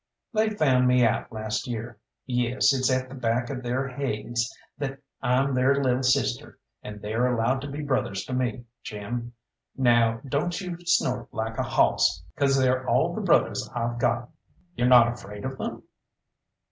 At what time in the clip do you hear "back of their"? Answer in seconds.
3.13-3.87